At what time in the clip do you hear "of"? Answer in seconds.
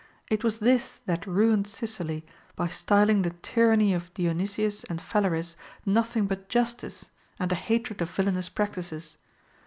3.93-4.11, 8.01-8.09